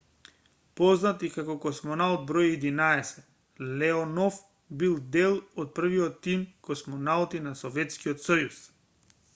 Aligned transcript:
познат 0.79 1.25
и 1.27 1.29
како 1.33 1.55
космонаут 1.65 2.23
бр 2.31 2.39
11 2.45 3.21
леонов 3.83 4.41
бил 4.83 4.97
дел 5.19 5.39
од 5.65 5.71
првиот 5.77 6.19
тим 6.29 6.49
космонаути 6.71 7.45
на 7.51 7.55
советскиот 7.63 8.27
сојуз 8.31 8.63